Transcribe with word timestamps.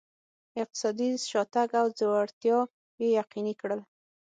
اقتصادي 0.61 1.09
شاتګ 1.29 1.69
او 1.81 1.87
ځوړتیا 1.97 2.59
یې 3.01 3.07
یقیني 3.19 3.53
کړل. 3.61 3.81